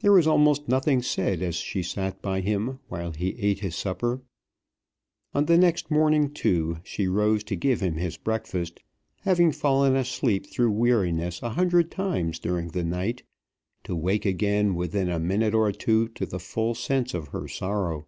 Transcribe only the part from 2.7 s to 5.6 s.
while he ate his supper. On the